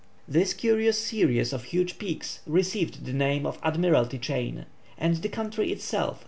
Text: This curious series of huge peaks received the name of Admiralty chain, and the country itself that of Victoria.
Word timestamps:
This 0.27 0.55
curious 0.55 0.97
series 0.99 1.53
of 1.53 1.65
huge 1.65 1.99
peaks 1.99 2.39
received 2.47 3.05
the 3.05 3.13
name 3.13 3.45
of 3.45 3.59
Admiralty 3.61 4.17
chain, 4.17 4.65
and 4.97 5.17
the 5.17 5.29
country 5.29 5.71
itself 5.71 5.89
that 5.91 6.01
of 6.01 6.07
Victoria. 6.15 6.19